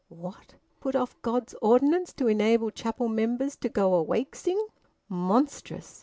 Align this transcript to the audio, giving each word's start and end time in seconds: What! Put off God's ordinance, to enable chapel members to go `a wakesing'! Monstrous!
What! 0.09 0.55
Put 0.79 0.95
off 0.95 1.21
God's 1.21 1.53
ordinance, 1.61 2.11
to 2.13 2.25
enable 2.25 2.71
chapel 2.71 3.07
members 3.07 3.55
to 3.57 3.69
go 3.69 3.91
`a 3.91 4.03
wakesing'! 4.03 4.69
Monstrous! 5.07 5.99